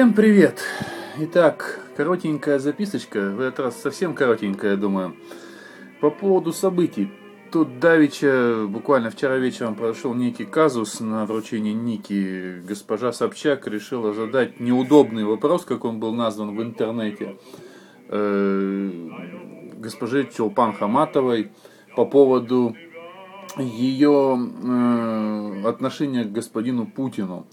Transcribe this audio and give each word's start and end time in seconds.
Всем 0.00 0.14
привет! 0.14 0.62
Итак, 1.18 1.78
коротенькая 1.94 2.58
записочка, 2.58 3.32
в 3.32 3.38
этот 3.38 3.60
раз 3.60 3.82
совсем 3.82 4.14
коротенькая, 4.14 4.78
думаю, 4.78 5.14
по 6.00 6.08
поводу 6.08 6.54
событий. 6.54 7.12
Тут 7.52 7.80
Давича 7.80 8.64
буквально 8.66 9.10
вчера 9.10 9.36
вечером 9.36 9.74
прошел 9.74 10.14
некий 10.14 10.46
казус 10.46 11.00
на 11.00 11.26
вручении 11.26 11.74
Ники. 11.74 12.62
Госпожа 12.66 13.12
Собчак 13.12 13.66
решила 13.66 14.14
задать 14.14 14.58
неудобный 14.58 15.24
вопрос, 15.24 15.66
как 15.66 15.84
он 15.84 16.00
был 16.00 16.14
назван 16.14 16.56
в 16.56 16.62
интернете, 16.62 17.36
э, 18.08 18.90
госпоже 19.76 20.30
Чулпан 20.34 20.72
Хаматовой 20.72 21.52
по 21.94 22.06
поводу 22.06 22.74
ее 23.58 24.48
э, 24.62 25.68
отношения 25.68 26.24
к 26.24 26.32
господину 26.32 26.86
Путину. 26.86 27.46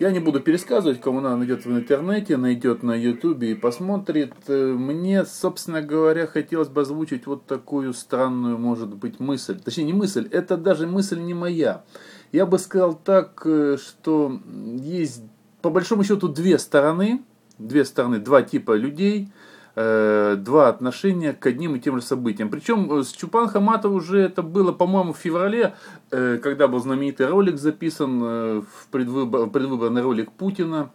Я 0.00 0.12
не 0.12 0.20
буду 0.20 0.40
пересказывать, 0.40 1.00
кому 1.00 1.20
надо 1.20 1.36
найдет 1.36 1.64
в 1.64 1.70
интернете, 1.70 2.36
найдет 2.36 2.82
на 2.82 2.94
ютубе 2.94 3.50
и 3.50 3.54
посмотрит. 3.54 4.32
Э, 4.46 4.72
мне, 4.72 5.24
собственно 5.24 5.82
говоря, 5.82 6.26
хотелось 6.26 6.68
бы 6.68 6.82
озвучить 6.82 7.26
вот 7.26 7.46
такую 7.46 7.92
странную, 7.92 8.58
может 8.58 8.94
быть, 8.94 9.18
мысль. 9.18 9.58
Точнее, 9.58 9.84
не 9.84 9.92
мысль, 9.92 10.28
это 10.30 10.56
даже 10.56 10.86
мысль 10.86 11.18
не 11.18 11.34
моя. 11.34 11.84
Я 12.30 12.46
бы 12.46 12.58
сказал 12.58 12.94
так, 12.94 13.42
э, 13.44 13.76
что 13.76 14.40
есть 14.76 15.22
по 15.62 15.70
большому 15.70 16.04
счету 16.04 16.28
две 16.28 16.58
стороны, 16.58 17.24
две 17.58 17.84
стороны, 17.84 18.18
два 18.18 18.42
типа 18.42 18.76
людей– 18.76 19.32
Э, 19.80 20.34
два 20.36 20.70
отношения 20.70 21.32
к 21.32 21.46
одним 21.46 21.76
и 21.76 21.78
тем 21.78 21.94
же 21.94 22.02
событиям. 22.02 22.50
Причем 22.50 22.92
э, 22.92 23.04
с 23.04 23.12
Чупан 23.12 23.46
Хаматов 23.46 23.92
уже 23.92 24.18
это 24.18 24.42
было, 24.42 24.72
по-моему, 24.72 25.12
в 25.12 25.18
феврале, 25.18 25.76
э, 26.10 26.38
когда 26.42 26.66
был 26.66 26.80
знаменитый 26.80 27.28
ролик 27.28 27.58
записан, 27.58 28.18
в 28.18 28.88
предвыбор, 28.90 29.48
предвыборный 29.48 30.02
ролик 30.02 30.32
Путина. 30.32 30.90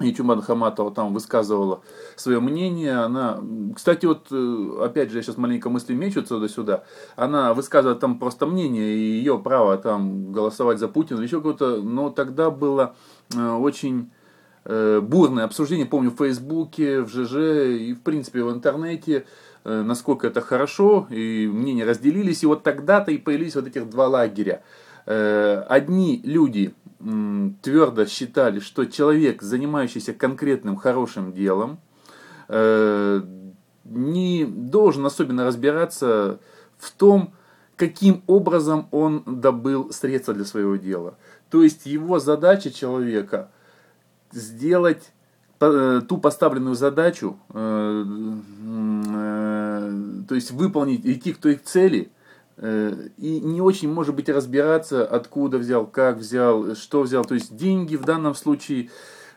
И 0.00 0.12
Чуман 0.12 0.42
Хаматова 0.42 0.90
там 0.90 1.14
высказывала 1.14 1.82
свое 2.16 2.40
мнение. 2.40 2.98
Она, 2.98 3.40
кстати, 3.74 4.06
вот 4.06 4.32
опять 4.82 5.10
же, 5.10 5.18
я 5.18 5.22
сейчас 5.22 5.36
маленько 5.36 5.70
мысли 5.70 5.94
мечутся 5.94 6.34
туда-сюда. 6.36 6.84
Она 7.14 7.54
высказывает 7.54 8.00
там 8.00 8.18
просто 8.18 8.46
мнение 8.46 8.96
и 8.96 9.18
ее 9.18 9.38
право 9.38 9.76
там 9.76 10.32
голосовать 10.32 10.78
за 10.78 10.88
Путина 10.88 11.18
или 11.18 11.26
еще 11.26 11.40
кого-то. 11.40 11.82
Но 11.82 12.10
тогда 12.10 12.50
было 12.50 12.94
очень 13.36 14.10
бурное 14.68 15.44
обсуждение, 15.44 15.86
помню, 15.86 16.10
в 16.10 16.16
Фейсбуке, 16.16 17.00
в 17.00 17.08
ЖЖ 17.08 17.36
и, 17.80 17.94
в 17.94 18.02
принципе, 18.02 18.42
в 18.42 18.52
интернете, 18.52 19.24
э, 19.64 19.82
насколько 19.82 20.26
это 20.26 20.42
хорошо, 20.42 21.06
и 21.08 21.48
мнения 21.50 21.86
разделились, 21.86 22.42
и 22.42 22.46
вот 22.46 22.64
тогда-то 22.64 23.10
и 23.10 23.16
появились 23.16 23.54
вот 23.54 23.66
этих 23.66 23.88
два 23.88 24.08
лагеря. 24.08 24.62
Э, 25.06 25.64
одни 25.68 26.20
люди 26.22 26.74
твердо 27.62 28.04
считали, 28.06 28.60
что 28.60 28.84
человек, 28.84 29.40
занимающийся 29.40 30.12
конкретным 30.12 30.76
хорошим 30.76 31.32
делом, 31.32 31.78
не 32.48 34.44
должен 34.44 35.06
особенно 35.06 35.44
разбираться 35.44 36.40
в 36.76 36.90
том, 36.90 37.32
каким 37.76 38.24
образом 38.26 38.88
он 38.90 39.22
добыл 39.26 39.92
средства 39.92 40.34
для 40.34 40.44
своего 40.44 40.74
дела. 40.74 41.16
То 41.50 41.62
есть 41.62 41.86
его 41.86 42.18
задача 42.18 42.72
человека– 42.72 43.52
сделать 44.32 45.12
э, 45.60 46.02
ту 46.08 46.18
поставленную 46.18 46.74
задачу, 46.74 47.38
э, 47.52 48.04
э, 49.06 49.92
то 50.28 50.34
есть 50.34 50.50
выполнить, 50.50 51.06
идти 51.06 51.32
к 51.32 51.38
той 51.38 51.56
цели, 51.56 52.10
и 52.60 53.40
не 53.40 53.60
очень, 53.60 53.88
может 53.88 54.16
быть, 54.16 54.28
разбираться, 54.28 55.06
откуда 55.06 55.58
взял, 55.58 55.86
как 55.86 56.16
взял, 56.16 56.74
что 56.74 57.02
взял. 57.02 57.24
То 57.24 57.34
есть 57.34 57.54
деньги 57.56 57.94
в 57.94 58.04
данном 58.04 58.34
случае, 58.34 58.90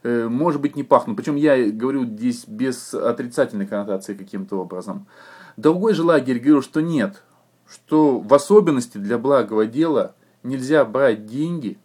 может 0.03 0.59
быть, 0.59 0.75
не 0.75 0.81
пахнут. 0.81 1.18
Причем 1.18 1.35
я 1.35 1.69
говорю 1.69 2.06
здесь 2.06 2.46
без 2.47 2.96
отрицательной 2.96 3.68
коннотации 3.68 4.16
каким-то 4.16 4.56
образом. 4.56 5.06
Другой 5.56 5.94
же 5.94 6.02
лагерь 6.02 6.40
говорил, 6.40 6.63
что 6.63 6.81
нет, 6.81 7.22
что 7.69 8.18
в 8.18 8.34
особенности 8.34 8.97
для 8.97 9.19
благого 9.19 9.68
дела 9.68 10.16
нельзя 10.41 10.84
брать 10.84 11.28
деньги, 11.28 11.78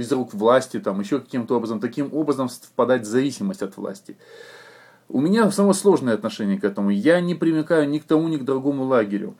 из 0.00 0.10
рук 0.12 0.34
власти, 0.34 0.80
там, 0.80 1.00
еще 1.00 1.20
каким-то 1.20 1.56
образом, 1.56 1.80
таким 1.80 2.12
образом 2.12 2.48
впадать 2.48 3.02
в 3.02 3.06
зависимость 3.06 3.62
от 3.62 3.76
власти. 3.76 4.16
У 5.08 5.20
меня 5.20 5.50
самое 5.50 5.74
сложное 5.74 6.14
отношение 6.14 6.58
к 6.58 6.64
этому. 6.64 6.90
Я 6.90 7.20
не 7.20 7.34
примыкаю 7.34 7.88
ни 7.88 7.98
к 7.98 8.04
тому, 8.04 8.28
ни 8.28 8.36
к 8.36 8.44
другому 8.44 8.84
лагерю. 8.84 9.34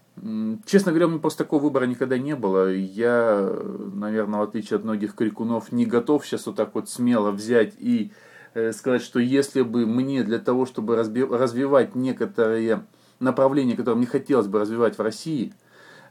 Честно 0.67 0.91
говоря, 0.91 1.07
у 1.07 1.11
меня 1.11 1.21
просто 1.21 1.45
такого 1.45 1.63
выбора 1.63 1.85
никогда 1.85 2.19
не 2.19 2.35
было. 2.35 2.73
Я, 2.73 3.53
наверное, 3.95 4.41
в 4.41 4.43
отличие 4.43 4.79
от 4.79 4.85
многих 4.85 5.15
крикунов, 5.15 5.71
не 5.71 5.87
готов 5.87 6.27
сейчас 6.27 6.47
вот 6.47 6.57
так 6.57 6.75
вот 6.75 6.91
смело 6.91 7.31
взять 7.31 7.75
и 7.79 8.11
э, 8.55 8.73
сказать, 8.73 9.03
что 9.03 9.21
если 9.21 9.63
бы 9.63 9.87
мне 9.87 10.25
для 10.25 10.41
того, 10.41 10.67
чтобы 10.67 10.97
развивать 10.97 11.95
некоторые 11.95 12.85
направления, 13.21 13.77
которые 13.77 13.99
мне 13.99 14.07
хотелось 14.07 14.49
бы 14.49 14.59
развивать 14.59 14.99
в 14.99 15.03
России– 15.03 15.55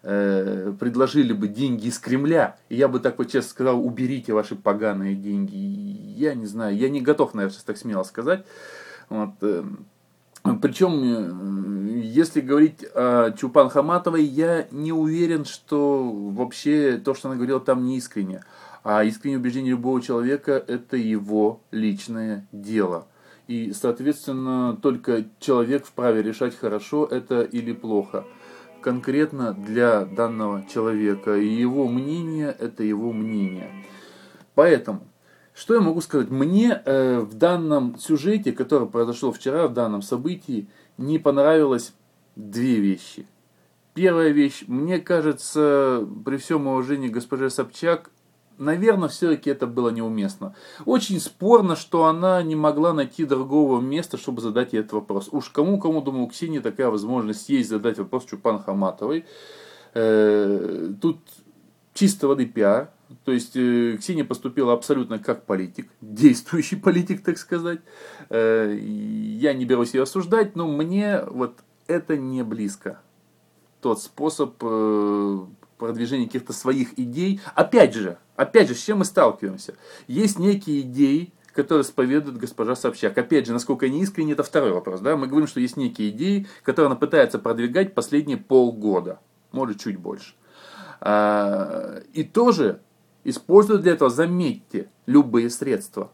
э, 0.04 0.74
предложили 0.80 1.34
бы 1.34 1.48
деньги 1.48 1.88
из 1.88 2.00
Кремля, 2.00 2.58
и 2.70 2.76
я 2.76 2.88
бы 2.88 3.00
так 3.00 3.18
вот 3.18 3.32
честно 3.32 3.50
сказал, 3.50 3.86
уберите 3.86 4.34
ваши 4.34 4.56
поганые 4.56 5.16
деньги. 5.16 5.56
Я 5.56 6.34
не 6.36 6.46
знаю, 6.46 6.76
я 6.76 6.90
не 6.90 7.02
готов, 7.02 7.34
наверное, 7.34 7.54
сейчас 7.54 7.64
так 7.64 7.78
смело 7.78 8.04
сказать. 8.04 8.46
Вот, 9.10 9.32
э, 9.42 9.64
причем, 10.62 11.98
э, 11.98 12.02
если 12.02 12.42
говорить 12.42 12.86
о 12.96 13.32
Чупан 13.32 13.70
Хаматовой, 13.70 14.24
я 14.24 14.68
не 14.72 14.92
уверен, 14.92 15.46
что 15.46 16.12
вообще 16.12 16.98
то, 17.04 17.14
что 17.14 17.30
она 17.30 17.36
говорила 17.36 17.60
там, 17.60 17.84
не 17.86 17.98
искренне. 17.98 18.44
А 18.84 19.04
искреннее 19.04 19.40
убеждение 19.40 19.72
любого 19.72 20.02
человека– 20.02 20.64
это 20.68 20.96
его 20.96 21.62
личное 21.72 22.48
дело. 22.54 23.08
И, 23.48 23.74
соответственно, 23.74 24.78
только 24.82 25.26
человек 25.40 25.86
вправе 25.86 26.22
решать, 26.22 26.56
хорошо 26.58 27.06
это 27.06 27.42
или 27.42 27.74
плохо 27.74 28.26
конкретно 28.82 29.54
для 29.54 30.06
данного 30.06 30.66
человека. 30.72 31.36
И 31.36 31.48
его 31.48 31.88
мнение– 31.88 32.56
это 32.60 32.84
его 32.84 33.12
мнение. 33.12 33.70
Поэтому, 34.56 35.08
что 35.54 35.76
я 35.76 35.82
могу 35.82 36.02
сказать? 36.02 36.30
Мне 36.30 36.82
э, 36.84 37.20
в 37.20 37.34
данном 37.34 37.98
сюжете, 37.98 38.52
который 38.52 38.88
произошел 38.88 39.32
вчера, 39.32 39.68
в 39.68 39.74
данном 39.74 40.02
событии, 40.02 40.68
не 40.98 41.20
понравилось 41.20 41.94
две 42.36 42.80
вещи. 42.80 43.28
Первая 43.94 44.30
вещь, 44.30 44.64
мне 44.68 45.00
кажется, 45.00 46.08
при 46.26 46.38
всем 46.38 46.68
уважении 46.68 47.10
госпоже 47.10 47.50
Собчак, 47.50 48.12
наверное, 48.60 49.10
все-таки 49.10 49.50
это 49.50 49.66
было 49.66 49.90
неуместно. 49.90 50.54
Очень 50.86 51.20
спорно, 51.20 51.76
что 51.76 52.06
она 52.06 52.44
не 52.44 52.56
могла 52.56 52.94
найти 52.94 53.26
другого 53.26 53.82
места, 53.82 54.18
чтобы 54.18 54.42
задать 54.42 54.74
ей 54.74 54.80
этот 54.80 54.94
вопрос. 54.94 55.30
Уж 55.32 55.50
кому-кому, 55.50 56.02
думаю, 56.02 56.26
у 56.26 56.28
Ксении 56.28 56.60
такая 56.60 56.90
возможность 56.90 57.50
есть 57.50 57.70
задать 57.70 57.98
вопрос 57.98 58.26
Чупан 58.26 58.62
Хаматовой. 58.62 59.26
Э, 59.94 60.92
тут 61.02 61.20
чисто 61.94 62.28
воды 62.28 62.46
пиар. 62.46 62.92
То 63.26 63.32
есть 63.32 63.56
э, 63.56 63.98
Ксения 64.00 64.24
поступила 64.24 64.74
абсолютно 64.74 65.18
как 65.18 65.46
политик, 65.46 65.90
действующий 66.02 66.76
политик, 66.76 67.24
так 67.24 67.38
сказать. 67.38 67.80
Э, 68.30 68.78
я 68.80 69.54
не 69.54 69.66
берусь 69.66 69.94
ее 69.94 70.04
осуждать, 70.04 70.56
но 70.56 70.68
мне 70.68 71.22
вот 71.26 71.60
это 71.88 72.18
не 72.18 72.44
близко. 72.44 73.02
Тот 73.82 74.02
способ 74.02 74.62
продвижения 75.80 76.26
каких-то 76.26 76.54
своих 76.54 77.00
идей. 77.00 77.42
Опять 77.56 77.96
же, 77.96 78.18
опять 78.40 78.70
же, 78.70 78.74
с 78.74 78.82
чем 78.82 79.00
мы 79.00 79.06
сталкиваемся? 79.06 79.76
Есть 80.08 80.40
некие 80.40 80.82
идеи, 80.82 81.34
которые 81.54 81.84
исповедует 81.84 82.38
госпожа 82.38 82.74
Собчак. 82.74 83.18
Опять 83.18 83.46
же, 83.46 83.54
насколько 83.54 83.86
они 83.86 84.02
искренне, 84.02 84.32
это 84.32 84.44
второй 84.44 84.72
вопрос. 84.72 85.02
Да? 85.02 85.18
Мы 85.18 85.28
говорим, 85.28 85.48
что 85.48 85.60
есть 85.60 85.76
некие 85.76 86.10
идеи, 86.10 86.48
которые 86.64 86.88
она 86.88 86.96
пытается 86.96 87.38
продвигать 87.38 87.94
последние 87.94 88.38
полгода, 88.38 89.20
может 89.52 89.82
чуть 89.82 89.98
больше. 89.98 90.36
А, 91.02 92.02
и 92.14 92.24
тоже 92.24 92.82
используют 93.26 93.82
для 93.82 93.92
этого, 93.92 94.10
заметьте, 94.10 94.90
любые 95.06 95.50
средства. 95.50 96.12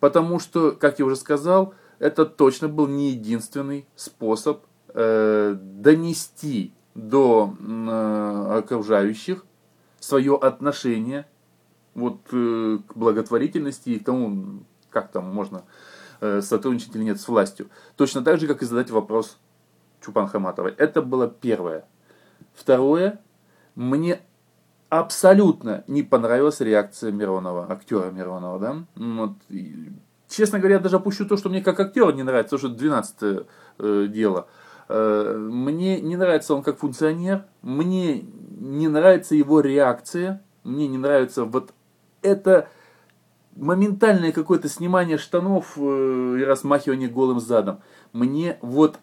Потому 0.00 0.38
что, 0.38 0.72
как 0.72 0.98
я 0.98 1.06
уже 1.06 1.16
сказал, 1.16 1.72
это 1.98 2.26
точно 2.26 2.68
был 2.68 2.86
не 2.86 3.12
единственный 3.12 3.86
способ 3.96 4.64
э, 4.88 5.56
донести 5.58 6.74
до 6.94 7.54
окружающих 8.58 9.46
свое 10.04 10.36
отношение 10.36 11.26
вот, 11.94 12.20
э, 12.32 12.78
к 12.86 12.96
благотворительности 12.96 13.90
и 13.90 13.98
к 13.98 14.04
тому, 14.04 14.64
как 14.90 15.10
там 15.10 15.32
можно 15.34 15.64
э, 16.20 16.40
сотрудничать 16.42 16.94
или 16.94 17.04
нет 17.04 17.20
с 17.20 17.28
властью. 17.28 17.68
Точно 17.96 18.22
так 18.22 18.38
же, 18.38 18.46
как 18.46 18.62
и 18.62 18.66
задать 18.66 18.90
вопрос 18.90 19.38
Чупан 20.04 20.28
Хаматовой. 20.28 20.74
Это 20.76 21.00
было 21.00 21.28
первое. 21.28 21.84
Второе, 22.54 23.20
мне 23.74 24.20
абсолютно 24.90 25.84
не 25.86 26.02
понравилась 26.02 26.60
реакция 26.60 27.10
Миронова, 27.10 27.70
актера 27.70 28.10
Миронова. 28.10 28.58
Да? 28.58 28.84
Вот. 28.96 29.32
И, 29.48 29.90
честно 30.28 30.58
говоря, 30.58 30.78
даже 30.80 30.96
опущу 30.96 31.26
то, 31.26 31.36
что 31.36 31.48
мне 31.48 31.62
как 31.62 31.80
актер 31.80 32.14
не 32.14 32.22
нравится, 32.22 32.56
то, 32.56 32.58
что 32.58 32.68
12 32.68 33.46
э, 33.78 34.06
дело. 34.08 34.48
Э, 34.88 35.34
мне 35.38 36.00
не 36.00 36.16
нравится 36.16 36.54
он 36.54 36.62
как 36.62 36.78
функционер, 36.78 37.46
мне 37.62 38.24
не 38.64 38.88
нравится 38.88 39.34
его 39.34 39.60
реакция, 39.60 40.42
мне 40.62 40.88
не 40.88 40.96
нравится 40.96 41.44
вот 41.44 41.74
это 42.22 42.68
моментальное 43.54 44.32
какое-то 44.32 44.68
снимание 44.68 45.18
штанов 45.18 45.74
э, 45.76 46.36
и 46.40 46.44
размахивание 46.44 47.08
голым 47.08 47.40
задом. 47.40 47.82
Мне 48.14 48.56
вот 48.62 48.98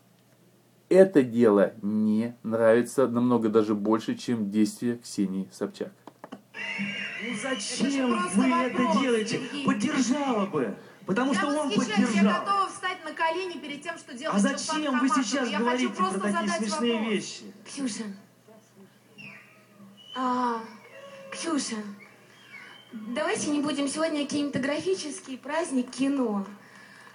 это 0.90 1.22
дело 1.22 1.74
не 1.84 2.36
нравится 2.42 3.08
намного 3.08 3.50
даже 3.50 3.75
больше, 3.75 4.16
чем 4.16 4.50
действие 4.50 4.98
Ксении 4.98 5.48
Собчак. 5.52 5.92
Ну 7.24 7.36
зачем 7.42 8.10
вы 8.10 8.16
вопрос, 8.16 8.31
это 8.36 9.02
делаете? 9.02 9.36
Евгений. 9.36 9.66
Поддержала 9.66 10.46
бы. 10.48 10.75
Потому 11.06 11.34
я 11.34 11.40
что 11.40 11.48
он 11.48 11.69
поддержал. 11.69 12.16
Я 12.16 12.40
готова 12.40 12.68
встать 12.68 12.98
на 13.06 13.14
колени 13.14 13.60
перед 13.60 13.84
тем, 13.84 13.96
что 13.98 14.18
делать 14.18 14.36
А 14.36 14.40
зачем 14.40 15.00
вы 15.00 15.07
сейчас 15.07 15.50
я 15.50 15.60
говорите 15.60 15.94
про 15.94 16.10
такие 16.10 16.50
смешные 16.50 16.94
вопрос. 16.94 17.14
вещи? 17.14 17.44
Ксюша. 17.66 18.04
А, 20.13 20.62
Ксюша, 21.31 21.78
давайте 22.92 23.50
не 23.50 23.62
будем 23.62 23.88
сегодня 23.88 24.28
кинематографический 24.28 25.38
праздник 25.38 25.90
кино. 25.92 26.46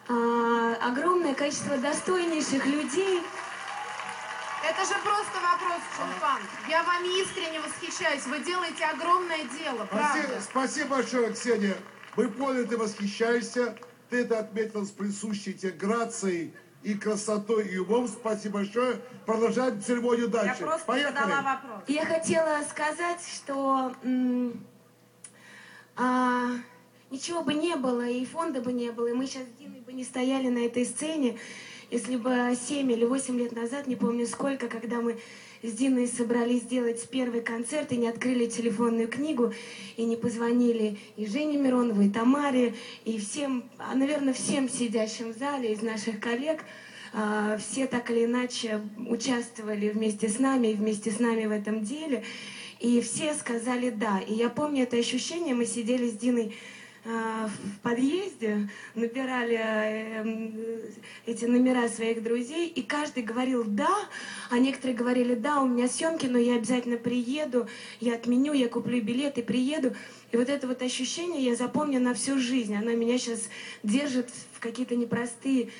А, 0.08 0.76
огромное 0.82 1.34
количество 1.34 1.76
достойнейших 1.76 2.64
людей. 2.64 3.22
Это 4.64 4.84
же 4.84 4.94
просто 5.02 5.40
вопрос, 5.42 5.80
Чулпан. 5.96 6.40
Я 6.68 6.82
вами 6.84 7.20
искренне 7.22 7.60
восхищаюсь. 7.60 8.24
Вы 8.26 8.40
делаете 8.40 8.84
огромное 8.86 9.44
дело, 9.44 9.84
правда. 9.84 10.40
Спасибо, 10.40 10.40
спасибо 10.40 10.88
большое, 10.96 11.32
Ксения. 11.32 11.76
Мы 12.16 12.28
поняли, 12.28 12.64
ты 12.64 12.78
восхищаешься. 12.78 13.76
Ты 14.08 14.22
это 14.22 14.38
отметил 14.38 14.86
с 14.86 14.90
присущей 14.90 15.52
тебе 15.52 15.72
грацией 15.72 16.54
и 16.86 16.94
красотой 16.94 17.66
и 17.66 17.78
умом. 17.78 18.06
Спасибо 18.06 18.58
большое. 18.58 19.00
Продолжаем 19.26 19.82
церемонию 19.82 20.28
дальше. 20.28 20.60
Я 20.60 20.66
просто 20.66 20.86
Поехали. 20.86 21.14
задала 21.14 21.42
вопрос. 21.42 21.82
Я 21.88 22.06
хотела 22.06 22.62
сказать, 22.62 23.20
что 23.34 23.92
а, 25.96 26.50
ничего 27.10 27.42
бы 27.42 27.54
не 27.54 27.74
было, 27.74 28.06
и 28.06 28.24
фонда 28.24 28.60
бы 28.60 28.72
не 28.72 28.92
было, 28.92 29.08
и 29.08 29.12
мы 29.14 29.26
сейчас 29.26 29.42
с 29.48 29.58
Диной 29.58 29.80
бы 29.80 29.92
не 29.92 30.04
стояли 30.04 30.48
на 30.48 30.58
этой 30.58 30.86
сцене, 30.86 31.38
если 31.90 32.14
бы 32.14 32.56
7 32.56 32.92
или 32.92 33.04
8 33.04 33.36
лет 33.36 33.50
назад, 33.50 33.88
не 33.88 33.96
помню 33.96 34.24
сколько, 34.24 34.68
когда 34.68 35.00
мы 35.00 35.18
с 35.62 35.72
Диной 35.72 36.06
собрались 36.06 36.62
сделать 36.62 37.08
первый 37.08 37.40
концерт 37.40 37.92
и 37.92 37.96
не 37.96 38.08
открыли 38.08 38.46
телефонную 38.46 39.08
книгу, 39.08 39.52
и 39.96 40.04
не 40.04 40.16
позвонили 40.16 40.98
и 41.16 41.26
Жене 41.26 41.58
Миронову, 41.58 42.02
и 42.02 42.10
Тамаре, 42.10 42.74
и 43.04 43.18
всем, 43.18 43.70
а, 43.78 43.94
наверное, 43.94 44.32
всем 44.32 44.68
сидящим 44.68 45.32
в 45.32 45.38
зале 45.38 45.72
из 45.72 45.82
наших 45.82 46.20
коллег, 46.20 46.64
а, 47.12 47.56
все 47.58 47.86
так 47.86 48.10
или 48.10 48.24
иначе 48.24 48.80
участвовали 49.08 49.88
вместе 49.88 50.28
с 50.28 50.38
нами 50.38 50.68
и 50.68 50.74
вместе 50.74 51.10
с 51.10 51.18
нами 51.18 51.46
в 51.46 51.50
этом 51.50 51.82
деле. 51.82 52.24
И 52.78 53.00
все 53.00 53.32
сказали 53.34 53.90
«да». 53.90 54.20
И 54.20 54.34
я 54.34 54.50
помню 54.50 54.82
это 54.82 54.98
ощущение, 54.98 55.54
мы 55.54 55.64
сидели 55.64 56.08
с 56.08 56.12
Диной 56.12 56.54
в 57.06 57.80
подъезде, 57.82 58.68
набирали 58.94 59.54
эм, 59.54 60.54
эти 61.24 61.44
номера 61.44 61.88
своих 61.88 62.22
друзей, 62.22 62.68
и 62.68 62.82
каждый 62.82 63.22
говорил 63.22 63.62
«да», 63.64 63.94
а 64.50 64.58
некоторые 64.58 64.96
говорили 64.96 65.34
«да, 65.34 65.60
у 65.60 65.68
меня 65.68 65.86
съемки, 65.86 66.26
но 66.26 66.36
я 66.38 66.56
обязательно 66.56 66.96
приеду, 66.96 67.68
я 68.00 68.14
отменю, 68.14 68.54
я 68.54 68.68
куплю 68.68 69.00
билет 69.00 69.38
и 69.38 69.42
приеду». 69.42 69.94
И 70.32 70.36
вот 70.36 70.48
это 70.48 70.66
вот 70.66 70.82
ощущение 70.82 71.44
я 71.44 71.54
запомню 71.54 72.00
на 72.00 72.12
всю 72.12 72.38
жизнь. 72.38 72.74
Оно 72.74 72.90
меня 72.90 73.18
сейчас 73.18 73.48
держит 73.84 74.28
в 74.54 74.58
какие-то 74.58 74.96
непростые 74.96 75.70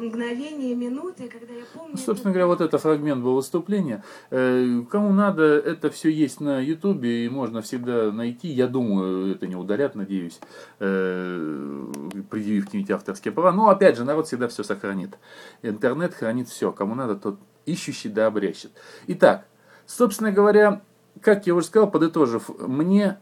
мгновения, 0.00 0.74
минуты, 0.74 1.28
когда 1.28 1.54
я 1.54 1.64
помню... 1.74 1.92
Ну, 1.92 1.98
собственно 1.98 2.32
говоря, 2.32 2.46
вот 2.46 2.60
это 2.60 2.78
фрагмент 2.78 3.22
был 3.22 3.34
выступления. 3.34 4.04
Э, 4.30 4.82
кому 4.90 5.12
надо, 5.12 5.42
это 5.42 5.90
все 5.90 6.10
есть 6.10 6.40
на 6.40 6.60
Ютубе, 6.60 7.24
и 7.24 7.28
можно 7.28 7.62
всегда 7.62 8.12
найти. 8.12 8.48
Я 8.48 8.66
думаю, 8.66 9.32
это 9.34 9.46
не 9.46 9.56
ударят, 9.56 9.94
надеюсь, 9.94 10.40
э, 10.80 11.92
предъявив 12.30 12.66
какие-нибудь 12.66 12.90
авторские 12.90 13.32
права. 13.32 13.52
Но, 13.52 13.68
опять 13.68 13.96
же, 13.96 14.04
народ 14.04 14.26
всегда 14.26 14.48
все 14.48 14.62
сохранит. 14.62 15.18
Интернет 15.62 16.14
хранит 16.14 16.48
все. 16.48 16.72
Кому 16.72 16.94
надо, 16.94 17.16
тот 17.16 17.38
ищущий 17.64 18.08
да 18.08 18.26
обрящет. 18.26 18.70
Итак, 19.08 19.46
собственно 19.86 20.32
говоря, 20.32 20.82
как 21.20 21.46
я 21.46 21.54
уже 21.54 21.66
сказал, 21.66 21.90
подытожив, 21.90 22.48
мне 22.60 23.18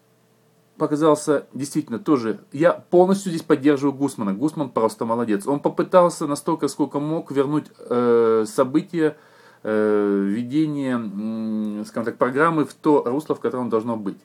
показался 0.77 1.47
действительно 1.53 1.99
тоже... 1.99 2.41
Я 2.53 2.73
полностью 2.73 3.31
здесь 3.31 3.43
поддерживаю 3.43 3.95
Гусмана. 3.95 4.35
Гусман 4.35 4.71
просто 4.71 5.05
молодец. 5.05 5.47
Он 5.47 5.61
попытался 5.61 6.27
настолько, 6.27 6.69
сколько 6.69 7.01
мог, 7.01 7.31
вернуть 7.31 7.67
э, 7.79 8.45
события, 8.47 9.17
э, 9.63 10.25
ведение, 10.27 11.81
э, 11.81 11.85
скажем 11.87 12.05
так, 12.07 12.19
программы 12.19 12.65
в 12.65 12.75
то 12.75 13.05
русло, 13.05 13.35
в 13.35 13.41
котором 13.41 13.71
должно 13.71 13.97
быть. 13.97 14.19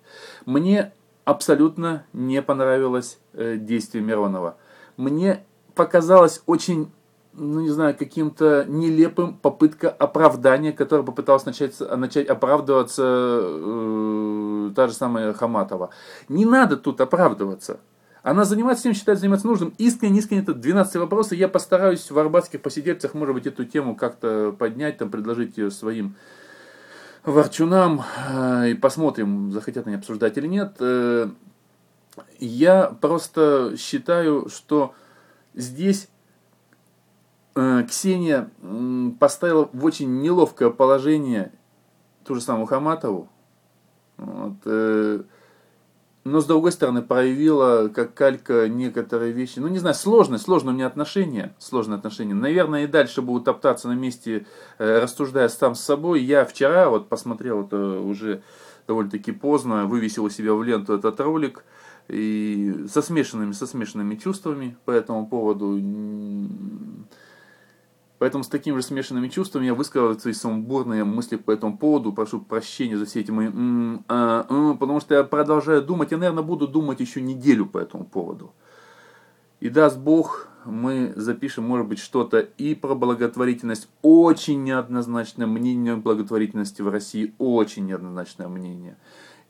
Мне 0.45 0.93
абсолютно 1.25 2.05
не 2.13 2.41
понравилось 2.41 3.19
э, 3.33 3.57
действие 3.57 4.03
Миронова. 4.03 4.57
Мне 4.97 5.45
показалось 5.75 6.41
очень 6.45 6.91
ну 7.39 7.61
не 7.61 7.69
знаю, 7.69 7.95
каким-то 7.97 8.65
нелепым 8.67 9.35
попытка 9.35 9.89
оправдания, 9.89 10.73
которая 10.73 11.05
попыталась 11.05 11.45
начать, 11.45 11.79
начать 11.79 12.27
оправдываться 12.27 13.03
э, 13.05 14.71
та 14.75 14.87
же 14.87 14.93
самая 14.93 15.33
Хаматова. 15.33 15.89
Не 16.27 16.45
надо 16.45 16.77
тут 16.77 17.01
оправдываться. 17.01 17.79
Она 18.21 18.43
занимается 18.43 18.83
тем, 18.83 18.93
считает 18.93 19.19
заниматься 19.19 19.47
нужным. 19.47 19.73
Искренне, 19.77 20.19
искренне, 20.19 20.41
это 20.41 20.53
12 20.53 20.97
вопросов. 20.97 21.37
Я 21.37 21.47
постараюсь 21.47 22.11
в 22.11 22.19
арбатских 22.19 22.61
посидельцах, 22.61 23.13
может 23.13 23.33
быть, 23.33 23.47
эту 23.47 23.63
тему 23.63 23.95
как-то 23.95 24.53
поднять, 24.57 24.97
там, 24.97 25.09
предложить 25.09 25.57
ее 25.57 25.71
своим 25.71 26.15
ворчунам. 27.23 28.03
Э, 28.29 28.69
и 28.69 28.73
посмотрим, 28.73 29.51
захотят 29.51 29.87
они 29.87 29.95
обсуждать 29.95 30.37
или 30.37 30.47
нет. 30.47 30.75
Э, 30.79 31.29
я 32.39 32.95
просто 33.01 33.75
считаю, 33.77 34.49
что 34.49 34.93
здесь 35.53 36.09
Ксения 37.87 38.49
поставила 39.19 39.69
в 39.73 39.85
очень 39.85 40.21
неловкое 40.21 40.69
положение 40.69 41.51
ту 42.25 42.35
же 42.35 42.41
самую 42.41 42.67
Хаматову. 42.67 43.29
Вот, 44.17 44.57
э, 44.65 45.21
но 46.25 46.41
с 46.41 46.45
другой 46.45 46.71
стороны 46.71 47.01
проявила 47.01 47.87
как 47.87 48.13
калька 48.13 48.67
некоторые 48.67 49.31
вещи. 49.31 49.59
Ну 49.59 49.67
не 49.67 49.79
знаю, 49.79 49.95
сложные, 49.95 50.37
сложные 50.37 50.73
у 50.73 50.75
меня 50.75 50.87
отношения. 50.87 51.55
Сложные 51.57 51.97
отношения. 51.97 52.33
Наверное, 52.33 52.83
и 52.83 52.87
дальше 52.87 53.21
будут 53.21 53.45
топтаться 53.45 53.87
на 53.87 53.93
месте, 53.93 54.45
э, 54.77 54.99
рассуждая 54.99 55.49
сам 55.49 55.75
с 55.75 55.81
собой. 55.81 56.21
Я 56.21 56.45
вчера 56.45 56.89
вот 56.89 57.09
посмотрел 57.09 57.63
это 57.63 57.99
уже 57.99 58.43
довольно-таки 58.87 59.31
поздно, 59.31 59.85
вывесил 59.85 60.25
у 60.25 60.29
себя 60.29 60.53
в 60.53 60.63
ленту 60.63 60.93
этот 60.93 61.19
ролик 61.19 61.63
и 62.09 62.85
со 62.91 63.01
смешанными, 63.01 63.53
со 63.53 63.67
смешанными 63.67 64.15
чувствами 64.15 64.77
по 64.85 64.91
этому 64.91 65.27
поводу. 65.27 65.79
Поэтому 68.19 68.43
с 68.43 68.49
такими 68.49 68.75
же 68.75 68.83
смешанными 68.83 69.29
чувствами 69.29 69.65
я 69.65 69.73
высказываю 69.73 70.19
свои 70.19 70.33
сумбурные 70.33 71.05
мысли 71.05 71.37
по 71.37 71.51
этому 71.51 71.77
поводу. 71.77 72.11
Прошу 72.11 72.41
прощения 72.41 72.97
за 72.97 73.05
все 73.05 73.21
эти 73.21 73.31
мои... 73.31 73.49
А, 74.09 74.43
потому 74.77 74.99
что 74.99 75.15
я 75.15 75.23
продолжаю 75.23 75.81
думать. 75.81 76.11
Я, 76.11 76.17
наверное, 76.17 76.43
буду 76.43 76.67
думать 76.67 76.99
еще 76.99 77.21
неделю 77.21 77.65
по 77.65 77.77
этому 77.77 78.03
поводу. 78.03 78.53
И 79.61 79.69
даст 79.69 79.97
Бог, 79.97 80.49
мы 80.65 81.13
запишем, 81.15 81.63
может 81.63 81.87
быть, 81.87 81.99
что-то 81.99 82.39
и 82.39 82.75
про 82.75 82.93
благотворительность. 82.93 83.87
Очень 84.01 84.65
неоднозначное 84.65 85.47
мнение 85.47 85.95
благотворительности 85.95 86.81
в 86.81 86.89
России. 86.89 87.33
Очень 87.37 87.85
неоднозначное 87.85 88.49
мнение 88.49 88.97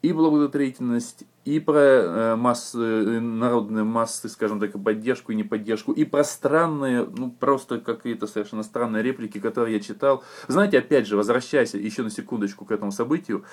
и 0.01 0.13
благотворительность, 0.13 1.25
и 1.43 1.59
про 1.59 1.79
э, 1.79 2.35
массы, 2.35 2.77
э, 2.77 3.19
народные 3.19 3.83
массы, 3.83 4.29
скажем 4.29 4.59
так, 4.59 4.81
поддержку 4.81 5.31
и 5.31 5.35
неподдержку, 5.35 5.91
и 5.91 6.05
про 6.05 6.23
странные, 6.23 7.05
ну 7.05 7.31
просто 7.31 7.79
какие-то 7.79 8.27
совершенно 8.27 8.63
странные 8.63 9.03
реплики, 9.03 9.39
которые 9.39 9.75
я 9.75 9.79
читал. 9.81 10.23
Знаете, 10.47 10.79
опять 10.79 11.07
же, 11.07 11.17
возвращаясь 11.17 11.73
еще 11.73 12.03
на 12.03 12.09
секундочку 12.09 12.65
к 12.65 12.71
этому 12.71 12.91
событию, 12.91 13.43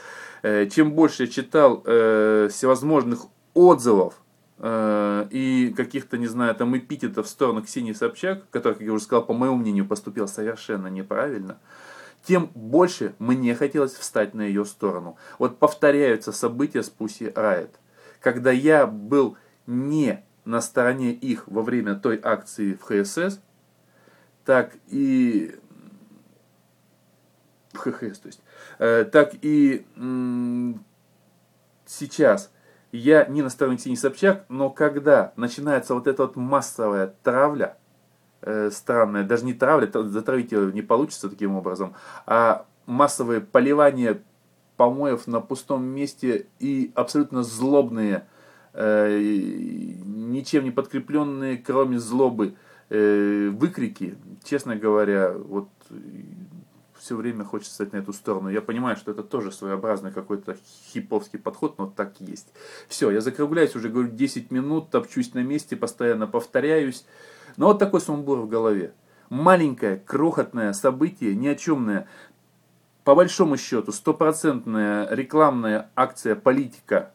э, 0.43 0.69
чем 0.69 0.93
больше 0.93 1.25
я 1.25 1.29
читал 1.29 1.83
всевозможных 1.83 3.27
отзывов 3.55 4.15
и 4.59 5.75
каких-то, 5.77 6.17
не 6.17 6.27
знаю, 6.27 6.55
там 6.55 6.77
эпитетов 6.77 7.27
в 7.27 7.29
сторону 7.29 7.63
Ксении 7.63 7.93
Собчак, 7.93 8.49
который, 8.51 8.75
как 8.75 8.83
я 8.83 8.93
уже 8.93 9.05
сказал, 9.05 9.25
по 9.25 9.35
моему 9.35 9.57
мнению, 9.57 9.87
поступил 9.87 10.29
совершенно 10.29 10.87
неправильно, 10.87 11.59
тем 12.27 12.51
больше 12.55 13.15
мне 13.19 13.55
хотелось 13.55 13.95
встать 13.95 14.35
на 14.35 14.43
ее 14.43 14.65
сторону. 14.65 15.17
Вот 15.39 15.59
повторяются 15.59 16.33
события 16.33 16.83
с 16.83 16.91
Пуси 16.91 17.33
Райт. 17.35 17.79
Когда 18.21 18.51
я 18.51 18.87
был 18.87 19.37
не 19.67 20.25
на 20.45 20.61
стороне 20.61 21.13
их 21.13 21.47
во 21.47 21.63
время 21.63 21.95
той 21.95 22.21
акции 22.23 22.75
в 22.75 22.83
ХСС, 22.83 23.41
так 24.45 24.73
и 24.89 25.57
в 27.73 27.79
ХХС, 27.79 28.19
то 28.19 28.27
есть, 28.27 28.41
э, 28.79 29.05
так 29.05 29.35
и 29.43 29.87
м- 29.97 30.85
сейчас 31.85 32.51
я 32.91 33.25
не 33.27 33.43
на 33.43 33.51
стороне 33.51 33.77
Ксении 33.77 33.97
Собчак, 33.97 34.47
но 34.49 34.71
когда 34.71 35.33
начинается 35.37 35.95
вот 35.95 36.07
эта 36.07 36.23
вот 36.23 36.37
массовая 36.37 37.15
травля, 37.23 37.77
э, 38.47 38.71
странное, 38.71 39.25
даже 39.25 39.45
не 39.45 39.53
травля, 39.53 39.91
затравить 39.93 40.53
ее 40.53 40.73
не 40.73 40.83
получится 40.83 41.29
таким 41.29 41.55
образом, 41.55 41.95
а 42.27 42.65
массовые 42.87 43.41
поливания 43.41 44.23
помоев 44.77 45.27
на 45.27 45.41
пустом 45.41 45.85
месте 45.85 46.47
и 46.59 46.93
абсолютно 46.95 47.43
злобные 47.43 48.27
э, 48.73 49.19
ничем 50.05 50.65
не 50.65 50.71
подкрепленные, 50.71 51.59
кроме 51.59 51.99
злобы, 51.99 52.55
э, 52.89 53.51
выкрики, 53.53 54.17
честно 54.45 54.77
говоря, 54.77 55.33
вот 55.33 55.69
все 56.99 57.15
время 57.15 57.45
хочется 57.45 57.75
стать 57.75 57.93
на 57.93 57.99
эту 57.99 58.13
сторону. 58.13 58.49
Я 58.49 58.61
понимаю, 58.61 58.97
что 58.97 59.13
это 59.13 59.23
тоже 59.23 59.53
своеобразный 59.53 60.13
какой-то 60.13 60.57
хиповский 60.93 61.39
подход, 61.39 61.79
но 61.79 61.87
так 61.87 62.15
есть. 62.21 62.49
Все, 62.89 63.11
я 63.11 63.21
закругляюсь, 63.21 63.77
уже 63.77 63.89
говорю 63.89 64.09
10 64.09 64.51
минут, 64.51 64.91
топчусь 64.91 65.33
на 65.35 65.43
месте, 65.43 65.77
постоянно 65.77 66.27
повторяюсь. 66.27 67.05
Но 67.57 67.69
вот 67.69 67.79
такой 67.79 68.01
сумбур 68.01 68.41
в 68.41 68.49
голове. 68.49 68.93
Маленькое, 69.29 69.97
крохотное 69.97 70.73
событие, 70.73 71.35
ни 71.35 71.49
о 71.49 71.55
чемное, 71.55 72.07
по 73.05 73.15
большому 73.15 73.57
счету, 73.57 73.93
стопроцентная 73.93 75.09
рекламная 75.11 75.91
акция 75.95 76.37
политика 76.37 77.13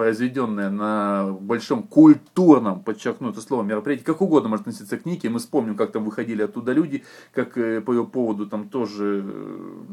произведенное 0.00 0.70
на 0.70 1.30
большом 1.30 1.82
культурном, 1.82 2.82
подчеркну 2.82 3.32
это 3.32 3.42
слово, 3.42 3.62
мероприятии, 3.64 4.02
как 4.02 4.22
угодно 4.22 4.48
может 4.48 4.62
относиться 4.66 4.96
к 4.96 5.04
Нике. 5.04 5.28
Мы 5.28 5.40
вспомним, 5.40 5.76
как 5.76 5.92
там 5.92 6.06
выходили 6.06 6.40
оттуда 6.40 6.72
люди, 6.72 7.04
как 7.34 7.58
э, 7.58 7.82
по 7.82 7.92
ее 7.92 8.06
поводу 8.06 8.46
там 8.46 8.70
тоже 8.70 9.22
э, 9.22 9.84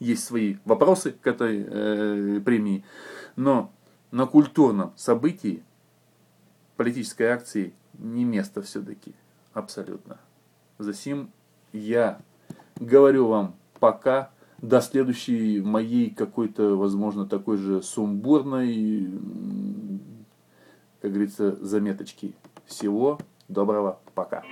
есть 0.00 0.24
свои 0.24 0.56
вопросы 0.64 1.12
к 1.12 1.24
этой 1.28 1.64
э, 1.64 2.40
премии. 2.44 2.84
Но 3.36 3.70
на 4.10 4.26
культурном 4.26 4.92
событии, 4.96 5.62
политической 6.76 7.28
акции, 7.28 7.72
не 8.02 8.24
место 8.24 8.62
все-таки. 8.62 9.14
Абсолютно. 9.52 10.18
Засим 10.78 11.30
я 11.72 12.20
говорю 12.76 13.28
вам 13.28 13.54
пока 13.78 14.30
до 14.58 14.80
следующей 14.80 15.60
моей 15.60 16.10
какой-то, 16.10 16.76
возможно, 16.76 17.26
такой 17.26 17.56
же 17.56 17.82
сумбурной, 17.82 19.10
как 21.00 21.10
говорится, 21.10 21.56
заметочки. 21.64 22.34
Всего 22.66 23.18
доброго, 23.48 24.00
пока. 24.14 24.42